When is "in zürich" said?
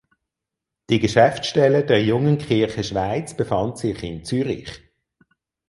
4.01-4.81